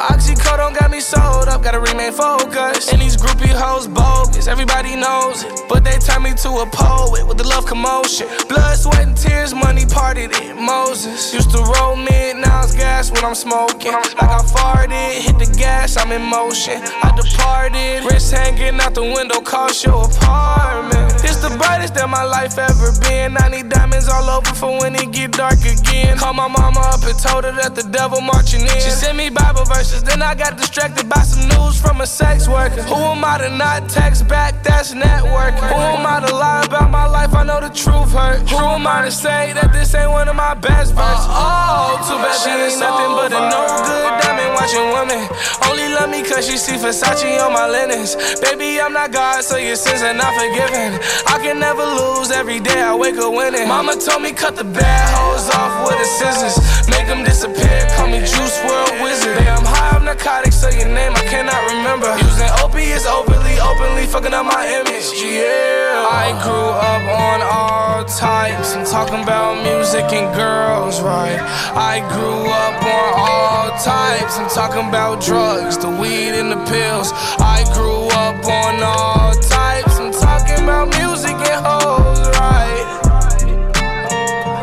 [0.45, 2.93] Oxycodone got me sold up, gotta remain focused.
[2.93, 5.61] And these groupie hoes bogus, everybody knows it.
[5.69, 8.29] But they turn me to a poet with the love commotion.
[8.49, 10.57] Blood, sweat, and tears, money parted it.
[10.57, 13.93] Moses used to roll mid, now it's gas when I'm smoking.
[13.93, 16.83] Like I farted, hit the gas, I'm in motion.
[17.03, 21.25] I departed, wrist hanging out the window, cost your apartment.
[21.25, 23.37] It's the brightest that my life ever been.
[23.39, 26.19] I need diamonds all over for when it get dark again.
[26.19, 28.81] Called my mama up and told her that the devil marching in.
[28.85, 32.49] She sent me Bible verses, then I got distracted by some news from a sex
[32.49, 32.83] worker.
[32.83, 34.63] Who am I to not text back?
[34.63, 35.69] That's networking.
[35.69, 37.35] Who am I to lie about my life?
[37.35, 38.49] I know the truth hurt.
[38.51, 41.27] Who am I to say that this ain't one of my best verses?
[41.29, 44.24] Oh, too bad she ain't nothing but a no good
[44.55, 45.27] watching women.
[45.69, 48.17] Only love me cause she see Versace on my linens.
[48.41, 50.99] Baby, I'm not God, so your sins are not forgiven.
[51.27, 53.69] I can never lose, every day I wake up winning.
[53.69, 56.57] Mama told me cut the bad hoes off with the scissors.
[56.89, 59.39] Make them disappear, call me Juice WRLD Wizard.
[59.43, 62.11] Yeah, I'm high on narcotics, so your name I cannot remember.
[62.23, 65.09] Using opiates openly, openly fucking up my image.
[65.19, 68.75] Yeah, I grew up on all types.
[68.75, 71.41] I'm talking about music and girls, right?
[71.75, 74.39] I grew up on all types.
[74.39, 77.13] I'm talking about drugs, the weed and the pills.
[77.39, 79.99] I grew up on all types.
[79.99, 82.85] I'm talking about music and hoes, right?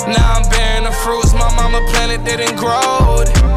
[0.08, 3.51] Now I'm bearing the fruits my mama planted didn't grow.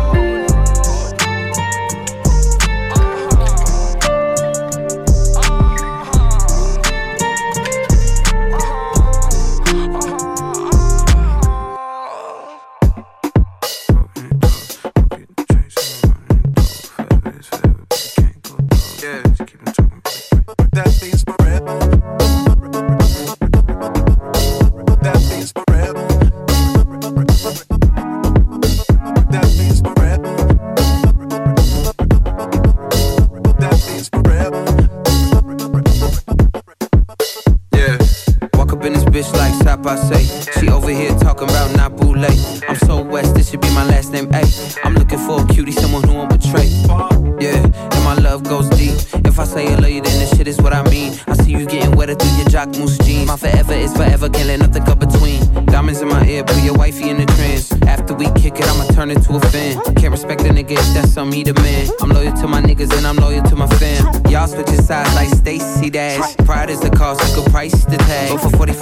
[19.05, 20.03] yeah, keep on talking.
[20.73, 22.14] That thing's forever.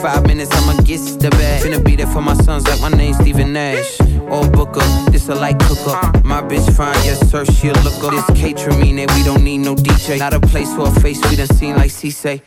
[0.03, 1.63] 45 minutes, I'ma get the bag.
[1.63, 4.01] Finna be there for my sons like my name's Stephen Nash.
[4.23, 4.81] Or Booker,
[5.13, 6.25] this a light cook up.
[6.25, 8.11] My bitch fine, yes sir, she'll look up.
[8.11, 10.19] This catering that we don't need no DJ.
[10.19, 12.43] Not a place for a face we done seen like C say.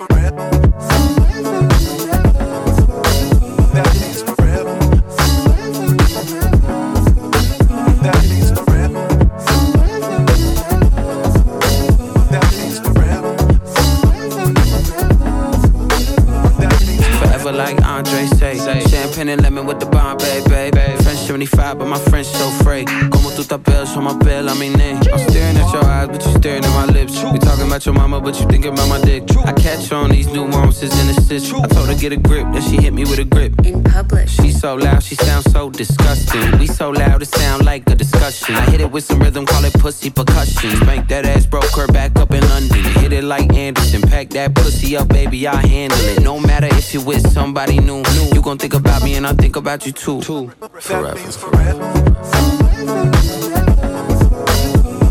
[27.76, 29.24] About your mama, but you thinking about my dick.
[29.44, 31.52] I catch on these nuances and assists.
[31.52, 33.54] I told her get a grip, then she hit me with a grip.
[33.66, 34.30] In public.
[34.30, 36.58] She so loud, she sounds so disgusting.
[36.58, 38.56] We so loud, it sound like a discussion.
[38.56, 40.70] I hit it with some rhythm, call it pussy percussion.
[40.78, 42.82] Spank that ass, broke her back up in London.
[43.02, 46.24] Hit it like Anderson, pack that pussy up, baby, I handle it.
[46.24, 48.30] No matter if you with somebody new, new.
[48.34, 50.22] you gon' think about me and I think about you too.
[50.22, 50.50] too.
[50.80, 51.20] Forever.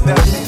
[0.07, 0.44] I've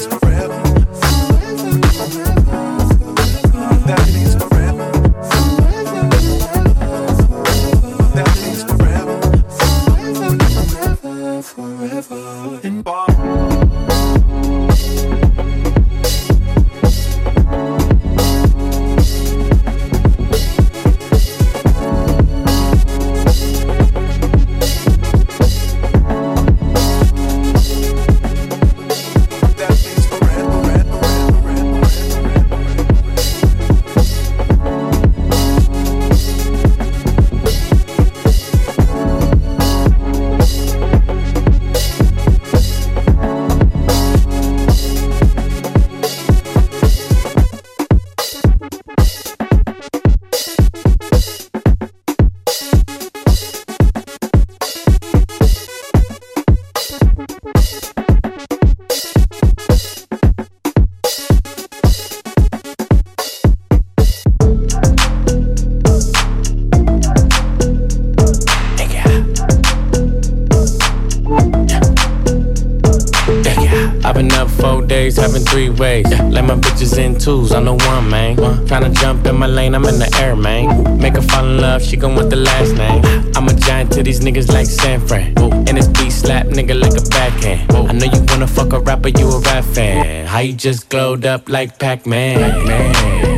[90.37, 92.37] How you just glowed up like Pac-Man?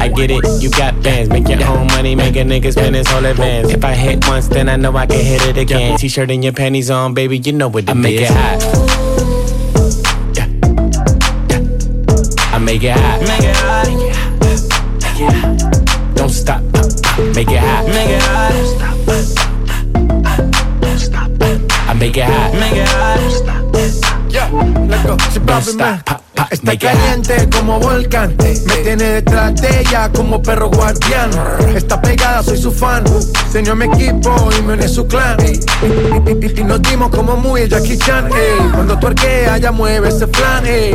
[0.03, 1.30] I get it, you got bands.
[1.30, 3.70] Make your own money, make a nigga spend his whole advance.
[3.70, 5.96] If I hit once, then I know I can hit it again.
[5.96, 8.64] T-shirt and your panties on, baby, you know what it I make it hot.
[12.53, 13.20] I make it hot.
[13.20, 13.86] Make it hot.
[15.01, 16.16] Make it hot.
[16.16, 16.62] Don't stop.
[17.32, 17.86] Make it hot.
[17.86, 18.55] Make it hot.
[20.80, 21.30] Don't stop.
[21.88, 22.55] I make it hot.
[22.55, 23.20] Make it hot.
[24.32, 24.51] Yeah,
[24.88, 25.16] let's go.
[25.46, 26.18] Don't stop.
[26.51, 28.34] Está caliente como volcán.
[28.38, 31.30] Me tiene detrás de ella como perro guardián.
[31.74, 33.05] Está pegada, soy su fan.
[33.51, 35.38] Se unió a mi equipo y me une su clan.
[35.44, 38.26] Y, nos dimos como muy Jackie Chan.
[38.26, 38.70] ey.
[38.72, 40.66] Cuando tuerquea, ya mueve ese flan.
[40.66, 40.94] ey.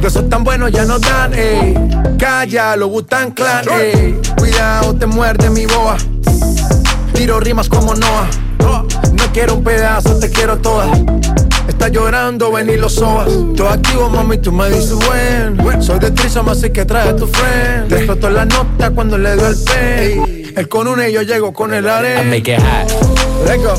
[0.00, 1.32] De esos tan buenos ya nos dan.
[1.34, 1.74] ey.
[2.18, 3.64] Calla, lo Butan Clan.
[3.70, 4.20] ey.
[4.36, 5.96] Cuidado, te muerde mi boa.
[7.12, 8.28] Tiro rimas como Noah.
[9.12, 10.86] No quiero un pedazo, te quiero toda.
[11.68, 13.28] Está llorando, ven y lo sobas.
[13.56, 15.82] Todo activo, mami, tú me dices buen.
[15.82, 17.92] Soy de Trisom, así que trae a tu friend.
[17.92, 20.52] Exploto la nota cuando le doy el pen.
[20.56, 22.22] Él con una y yo llego con el I arena.
[22.22, 22.88] make it hot.
[23.44, 23.74] Let's go.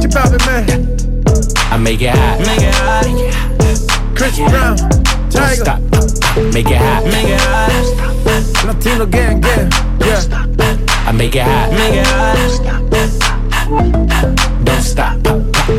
[0.00, 0.96] Chip out, man.
[1.70, 2.40] I make it hot.
[2.40, 3.06] Make it hot.
[4.14, 4.76] Chris Brown.
[4.76, 5.64] Don't Tiger.
[5.64, 5.80] stop.
[6.52, 7.04] Make it hot.
[7.04, 7.70] Make it hot.
[8.66, 9.70] Latino gang, gang.
[10.00, 10.22] Yeah.
[11.06, 11.70] I make it hot.
[11.72, 12.38] Make it hot.
[14.64, 15.43] Don't stop.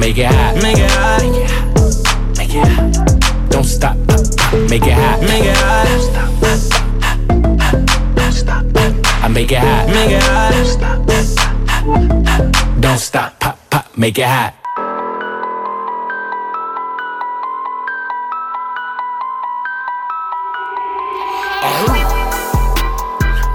[0.00, 0.54] Make it hot.
[0.62, 1.20] Make it hot.
[2.38, 3.50] Make it hot.
[3.50, 3.96] Don't stop.
[4.70, 5.20] Make it hot.
[5.20, 5.86] Make it hot.
[9.22, 9.88] I make it hot.
[9.88, 10.52] Make it hot.
[12.80, 13.38] Don't stop.
[13.40, 13.94] Pop, pop.
[13.98, 14.54] Make it hot.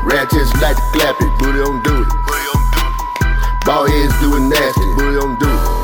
[0.06, 2.08] Ratchets like to clap it, booty on do it.
[3.66, 5.75] Ball heads doing nasty, booty on do it.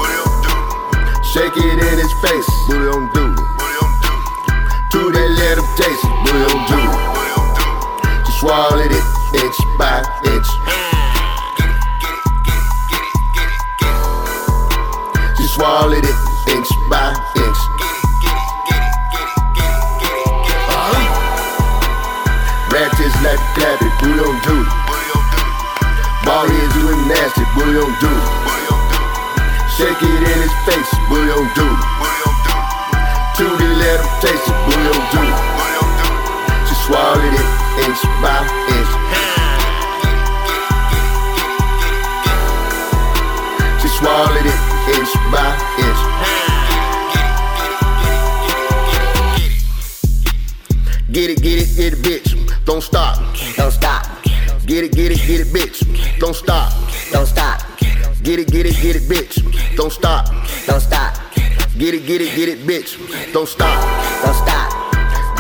[1.31, 3.39] Shake it in his face, booty on do it.
[4.91, 6.79] Two they let him taste it, booty on do.
[8.25, 10.49] Just swallow it inch by inch.
[15.37, 17.59] Just swallow it inch by inch.
[22.73, 24.67] Ratchets like to booty on do it.
[26.25, 28.40] Ball heads doing nasty, booty on do it.
[29.77, 31.79] Shake it in his face, booty on do it.
[33.37, 35.37] Two they let him taste it, booty on do it.
[36.67, 37.33] Just swallow it
[37.85, 38.35] inch by
[38.75, 38.91] inch.
[43.81, 44.45] Just swallow it
[44.95, 45.47] inch by
[45.79, 46.01] inch.
[51.11, 52.65] Get it, get it, get it, bitch.
[52.65, 53.17] Don't stop.
[53.55, 54.05] Don't stop.
[54.65, 56.19] Get it, get it, get it, bitch.
[56.19, 56.71] Don't stop.
[57.11, 57.70] Don't stop.
[58.23, 59.41] Get it, get it, get it, bitch.
[59.75, 60.29] Don't stop.
[60.69, 61.17] Don't stop.
[61.73, 62.93] Get it, get it, get it, bitch.
[63.33, 63.81] Don't stop.
[64.21, 64.69] Don't stop.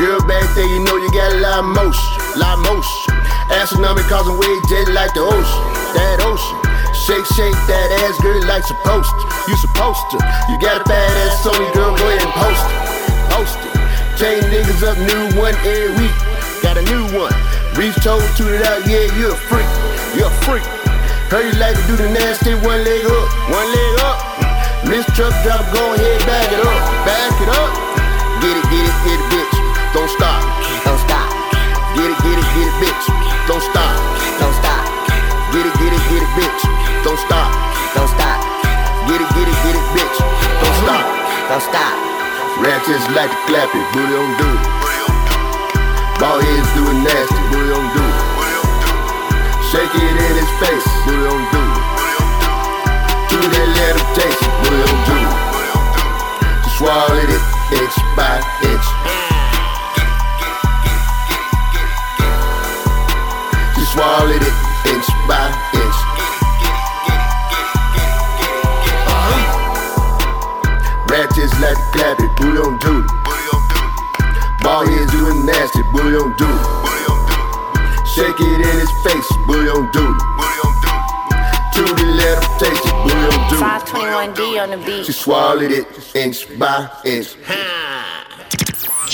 [0.01, 2.09] Girl back there, you know you got a lot of motion,
[2.41, 3.13] lot of motion.
[3.53, 5.61] Astronomic causing waves jet like the ocean,
[5.93, 6.57] that ocean.
[7.05, 9.25] Shake, shake that ass, girl, like supposed to.
[9.45, 10.17] You supposed to.
[10.49, 12.81] You got a bad ass on you, girl, go ahead and post it.
[13.29, 13.77] Post it.
[14.17, 16.17] Chain niggas up, new one every week.
[16.65, 17.35] Got a new one.
[17.77, 19.69] Reach told to it out, yeah, you a freak.
[20.17, 20.80] You a freak.
[21.31, 24.19] Heard you like to do the nasty one leg up, one leg up.
[24.83, 27.71] Miss truck drop, go ahead, back it up, back it up.
[28.43, 29.55] Get it, get it, get it, bitch.
[29.95, 30.43] Don't stop,
[30.83, 31.31] don't stop.
[31.95, 33.05] Get it, get it, get it, bitch.
[33.47, 33.95] Don't stop,
[34.43, 34.83] don't stop.
[35.55, 36.61] Get it, get it, get it, bitch.
[37.07, 37.47] Don't stop,
[37.95, 38.39] don't stop.
[39.07, 40.17] Get it, get it, get it, bitch.
[40.19, 41.05] Don't stop,
[41.47, 41.95] don't stop.
[42.59, 44.50] Ratchets like to clap it, booty on do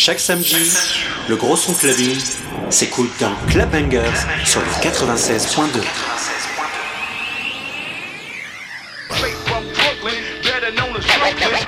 [0.07, 0.71] Chaque samedi,
[1.27, 2.17] le gros son clubbing
[2.69, 3.99] s'écoute dans Club Bangers
[4.45, 5.81] sur le 96.2.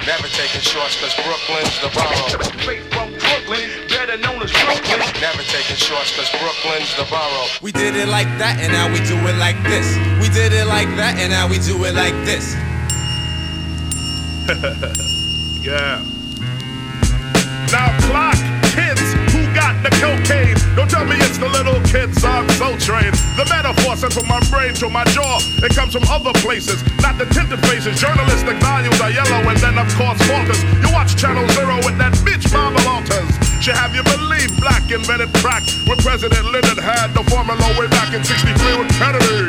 [0.07, 2.41] Never taking shorts cause Brooklyn's the borough.
[2.61, 5.01] Straight from Brooklyn, better known as Brooklyn.
[5.19, 7.49] Never taking shorts cause Brooklyn's the borough.
[7.61, 9.97] We did it like that and now we do it like this.
[10.21, 12.55] We did it like that and now we do it like this.
[15.61, 16.08] yeah.
[20.79, 23.11] Don't tell me it's the little kids on Soul Train.
[23.35, 25.43] The metaphor sent from my brain to my jaw.
[25.59, 27.99] It comes from other places, not the tinted faces.
[27.99, 30.63] Journalistic values are yellow and then of course falters.
[30.79, 33.27] You watch Channel Zero with that bitch Barbara Walters.
[33.59, 38.15] Should have you believe black invented crack when President Lyndon had the formula way back
[38.15, 39.48] in 63 with Kennedy.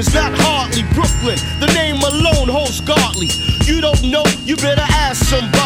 [0.00, 1.36] Functions, not hardly Brooklyn.
[1.60, 3.28] The name alone holds godly.
[3.66, 5.59] You don't know, you better ask somebody.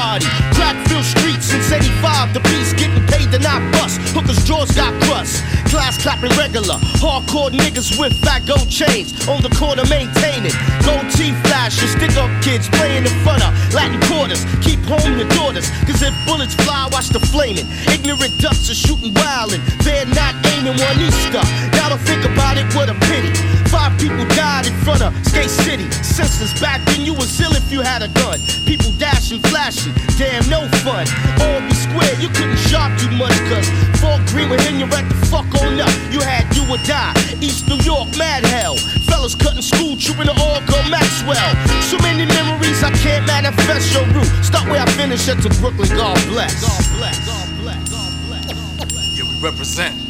[6.15, 6.79] Clapping regular.
[7.03, 9.11] Hardcore niggas with fat gold chains.
[9.27, 10.55] On the corner maintaining.
[10.87, 11.89] Gold teeth flashing.
[11.91, 14.47] Stick up kids playing in front of Latin quarters.
[14.63, 15.67] Keep home your daughters.
[15.83, 17.67] Cause if bullets fly, watch the flaming.
[17.91, 19.59] Ignorant ducks are shooting wildin'.
[19.83, 21.43] They're not aiming one Easter.
[21.75, 23.35] Now to think about it, what a pity.
[23.67, 25.91] Five people died in front of Skate City.
[25.91, 28.39] Senseless back then, you was ill if you had a gun.
[28.65, 29.93] People dashing, flashing.
[30.17, 31.07] Damn, no fun.
[31.41, 33.37] Albee Square, you couldn't shop too much.
[33.49, 33.69] Cause
[34.01, 35.93] Fort Greene hit you right the fuck on up.
[36.11, 37.13] You had do or die.
[37.41, 38.77] East New York, mad hell.
[39.09, 41.51] Fellas cutting school, trooping to all go Maxwell.
[41.83, 44.31] So many memories I can't manifest your route.
[44.45, 46.61] Start where I finish at to Brooklyn, God bless.
[46.61, 47.27] God bless.
[47.27, 47.91] God bless.
[47.91, 49.19] God bless.
[49.19, 50.04] Yeah, we represent.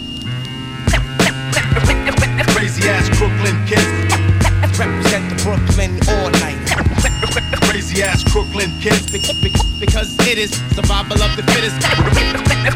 [8.55, 9.11] Brooklyn kids.
[9.11, 9.51] Be- be-
[9.81, 11.75] because it is survival of the fittest.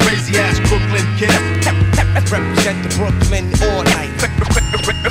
[0.03, 1.39] Crazy ass Brooklyn kids.
[2.33, 4.11] Represent the Brooklyn all night.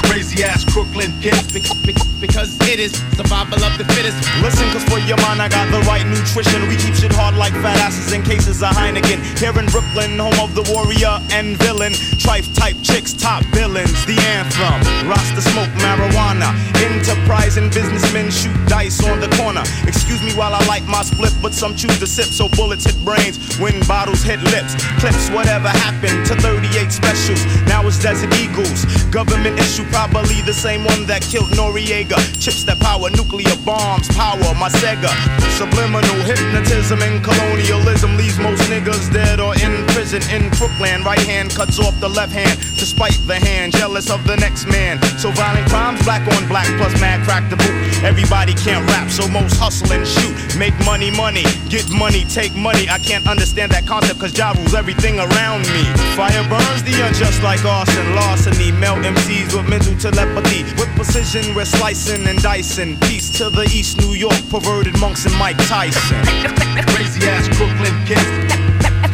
[0.04, 2.07] Crazy ass Brooklyn kids.
[2.20, 4.18] Be- be- because it is survival of the fittest.
[4.42, 6.68] Listen, cause for your mind, I got the right nutrition.
[6.68, 9.20] We keep shit hard like fat asses in cases of Heineken.
[9.40, 11.94] Here in Brooklyn, home of the warrior and villain.
[12.22, 15.10] Trife type chicks, top villains, the anthem.
[15.10, 16.54] Rasta smoke marijuana.
[16.78, 19.64] Enterprising businessmen shoot dice on the corner.
[19.88, 22.98] Excuse me while I light my split, but some choose to sip, so bullets hit
[23.04, 24.76] brains when bottles hit lips.
[25.00, 27.42] Clips, whatever happened to 38 specials.
[27.68, 28.86] Now it's Desert Eagles.
[29.10, 32.07] Government issue, probably the same one that killed Noriega.
[32.16, 35.12] Chips that power nuclear bombs, power my Sega.
[35.60, 41.04] Subliminal hypnotism and colonialism leaves most niggas dead or in prison in Brooklyn.
[41.04, 44.72] Right hand cuts off the left hand to spite the hand, jealous of the next
[44.72, 45.02] man.
[45.20, 47.76] So violent crimes, black on black, plus mad crack the boot.
[48.08, 50.32] Everybody can't rap, so most hustle and shoot.
[50.56, 52.88] Make money, money, get money, take money.
[52.88, 55.84] I can't understand that concept cause Ja rules everything around me.
[56.16, 58.72] Fire burns the unjust like arson, larceny.
[58.72, 60.64] Melt MCs with mental telepathy.
[60.80, 62.96] With precision, we're slicing and dicing.
[63.10, 66.22] Peace to the East New York, perverted monks and Mike Tyson.
[66.94, 68.22] Crazy ass Brooklyn kids.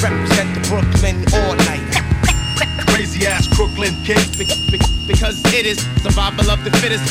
[0.04, 1.80] Represent the Brooklyn all night.
[2.92, 4.36] Crazy ass Brooklyn kids.
[4.36, 7.08] Be- be- because it is survival of the fittest.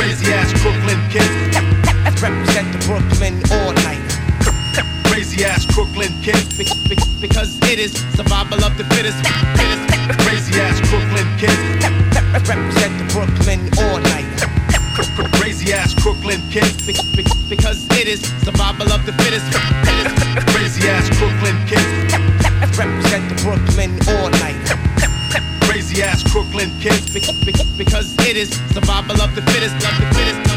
[0.00, 1.28] Crazy ass Brooklyn kids.
[2.16, 4.00] Represent the Brooklyn all night.
[5.12, 6.48] Crazy ass Brooklyn kids.
[6.56, 9.20] Be- be- because it is survival of the fittest.
[10.24, 11.60] Crazy ass Brooklyn kids.
[12.48, 14.31] Represent the Brooklyn all night.
[14.92, 16.86] Crazy ass Brooklyn kids.
[16.86, 19.46] Be- be- because it is survival of the fittest.
[20.52, 22.12] Crazy ass Brooklyn kids.
[22.76, 24.60] Represent the Brooklyn all night.
[25.66, 27.08] Crazy ass Brooklyn kids.
[27.12, 29.76] Be- be- because it is survival of the fittest.
[29.76, 30.36] Of the fittest.
[30.36, 30.51] Of the fittest.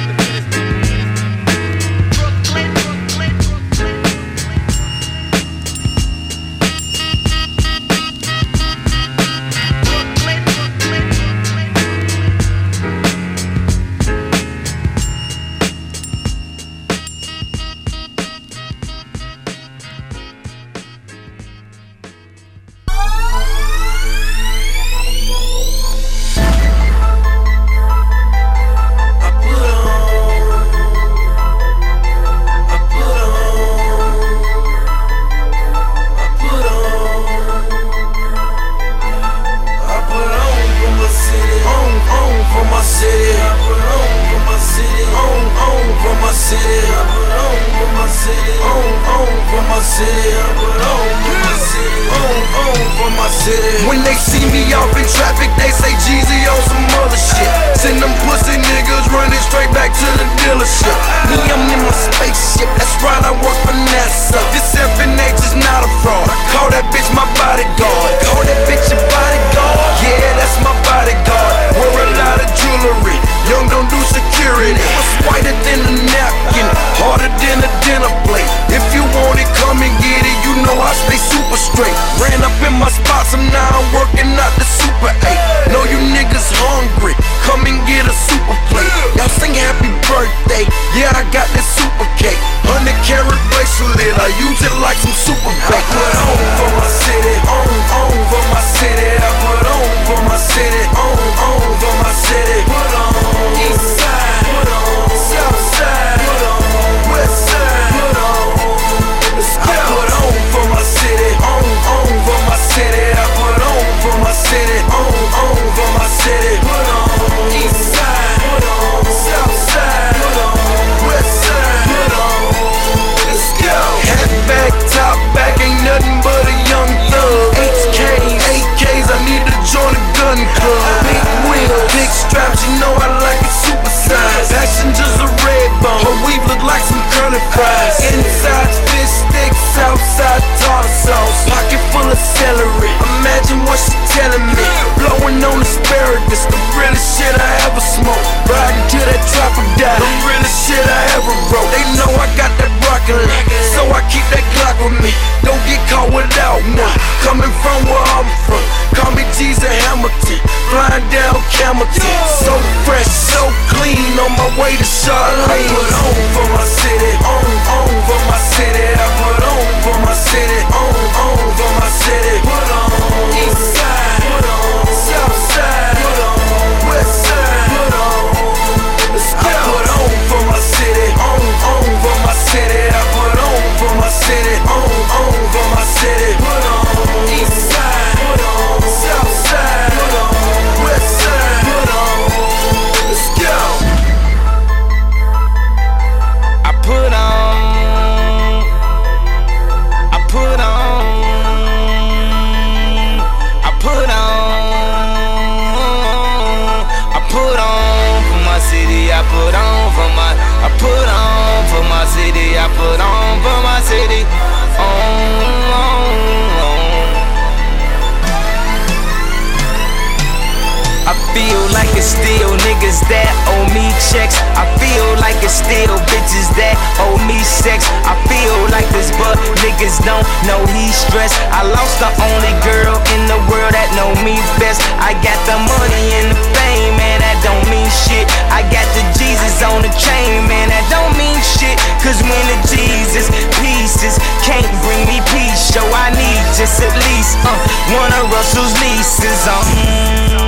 [224.15, 224.39] Checks.
[224.55, 227.83] I feel like it's still bitches that owe me sex.
[228.07, 231.35] I feel like this, but niggas don't know he stressed.
[231.51, 234.79] I lost the only girl in the world that know me best.
[235.03, 238.23] I got the money and the fame, man, that don't mean shit.
[238.55, 241.75] I got the Jesus on the chain, man, that don't mean shit.
[241.99, 243.27] Cause when the Jesus
[243.59, 244.15] pieces
[244.47, 247.51] can't bring me peace, so I need just at least uh,
[247.99, 249.43] one of Russell's nieces.
[249.43, 250.44] I let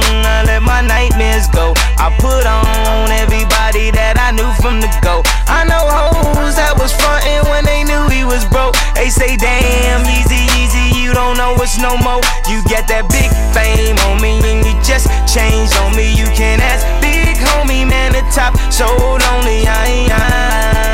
[0.68, 1.72] my nightmares go.
[1.97, 5.24] I put on everybody that I knew from the go.
[5.47, 8.76] I know hoes that was frontin' when they knew he was broke.
[8.93, 12.20] They say, damn, easy, easy, you don't know what's no more.
[12.51, 16.11] You get that big fame on me and you just changed on me.
[16.13, 20.91] You can ask big homie, man, the top so lonely, I, I,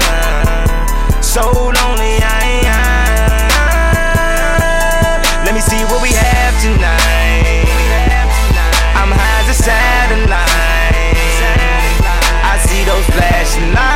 [1.19, 2.93] so lonely, I, I.
[5.43, 7.02] Let me see what we have tonight.
[13.71, 13.92] Flashing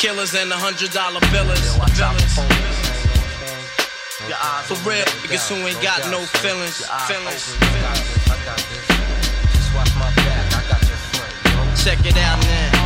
[0.00, 1.76] killers and the hundred dollar billers.
[4.64, 6.88] For real niggas who ain't got no feelings.
[7.04, 7.52] Feelings.
[11.84, 12.80] Check it out now.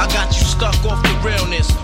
[0.00, 1.83] I got you stuck off the realness.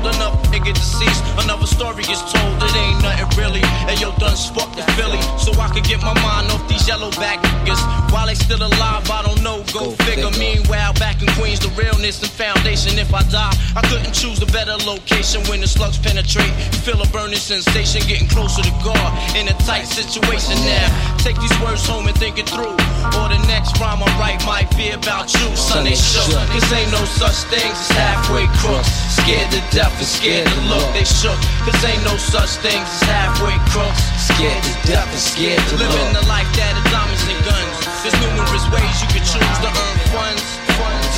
[0.00, 2.56] Enough nigga deceased, another story gets told.
[2.62, 3.60] It ain't nothing really.
[3.84, 7.10] And yo, done sparked the Philly, so I could get my mind off these yellow
[7.20, 7.80] back niggas.
[8.10, 9.62] While they still alive, I don't know.
[9.72, 10.32] Go, figure.
[10.38, 12.98] Meanwhile, back in Queens, the realness and foundation.
[12.98, 16.50] If I die, I couldn't choose a better location when the slugs penetrate.
[16.80, 20.88] Feel a burning sensation, getting closer to God in a tight situation now.
[21.18, 22.72] Take these words home and think it through.
[23.20, 25.44] Or the next rhyme I write might be about you.
[25.54, 26.32] Son, they shook.
[26.48, 28.88] Cause ain't no such things as halfway crooks.
[29.20, 30.86] Scared to death and scared to look.
[30.92, 31.38] They shook.
[31.64, 34.02] Cause ain't no such things as halfway crooks.
[34.20, 36.22] Scared to death and scared to Living look.
[36.22, 37.76] the life that is diamonds and guns.
[38.02, 40.44] There's numerous ways you can choose to earn funds.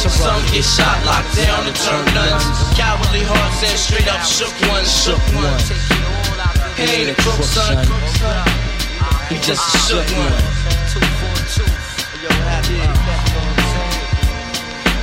[0.02, 2.44] Some get shot, locked down, and turn nuns.
[2.74, 4.90] Cowardly hearts and straight up shook ones.
[4.90, 5.70] Shook ones.
[6.74, 7.78] He ain't a crook, son.
[9.30, 10.62] He just a shook one.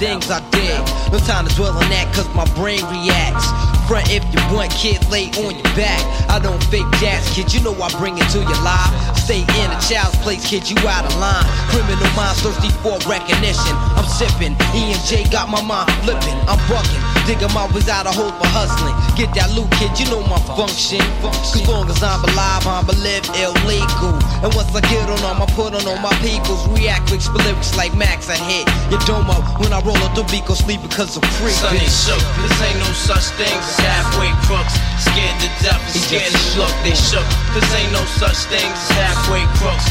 [0.00, 0.80] things I did?
[1.12, 3.44] No time to dwell on that, cause my brain reacts.
[3.84, 6.00] Front if you want, kid, lay on your back.
[6.32, 8.88] I don't fake jazz, kid, you know I bring it to your life.
[9.20, 11.44] Stay in a child's place, kid, you out of line.
[11.68, 13.76] Criminal minds thirsty for recognition.
[13.94, 16.38] I'm sipping, E and J got my mind flipping.
[16.48, 18.96] I'm bucking, digging my ways out of hope for hustling.
[19.14, 20.98] Get that loot, kid, you know my function.
[21.22, 24.18] Cause long as I'm alive, I'm a live illegal.
[24.42, 26.66] And once I get on them, I put on all my peoples.
[26.74, 29.38] React with lyrics like Max, I hit your domo.
[29.62, 31.54] When I roll up the beat, go sleep because I'm free.
[31.54, 34.74] Son ain't shook, cause ain't no such thing as halfway crooks.
[34.98, 37.26] Scared to death scared to look, they shook.
[37.54, 39.86] Cause ain't no such thing as halfway crooks.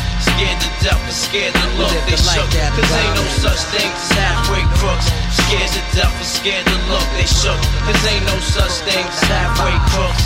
[0.80, 2.48] Death and scared to look, they shook.
[2.56, 5.12] Cause ain't no such thing as halfway crooks.
[5.36, 7.60] Scared to death and scared to look, they shook.
[7.84, 10.24] Cause ain't no such thing as halfway crooks.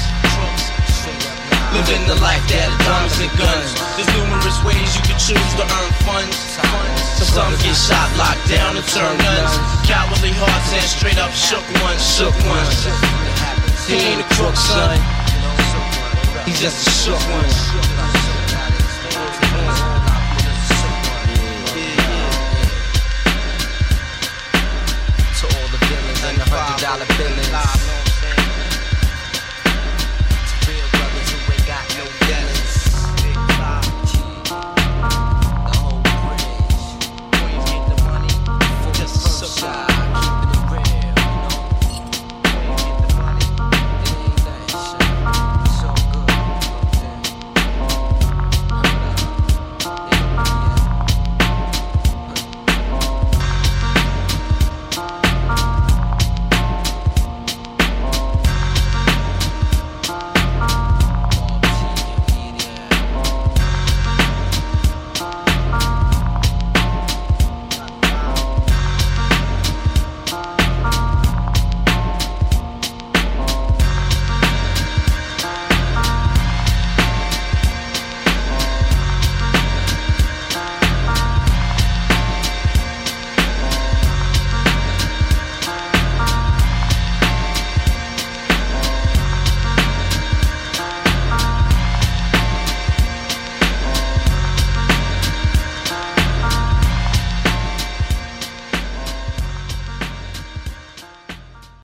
[1.74, 3.74] Living the life that diamonds and guns.
[3.98, 6.38] There's numerous ways you can choose to earn funds.
[7.34, 9.58] Some get shot, locked down, and turn guns.
[9.90, 12.86] Cowardly hearts and straight up shook ones, shook ones.
[13.90, 15.02] He ain't a crook, son.
[16.46, 17.93] He's just a shook one.
[26.94, 27.93] Dollar billings.